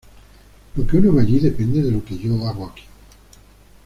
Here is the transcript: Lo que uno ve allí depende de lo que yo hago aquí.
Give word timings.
Lo 0.77 0.87
que 0.87 0.97
uno 0.97 1.11
ve 1.13 1.21
allí 1.21 1.39
depende 1.39 1.79
de 1.83 1.91
lo 1.91 2.03
que 2.03 2.17
yo 2.17 2.47
hago 2.47 2.65
aquí. 2.65 2.85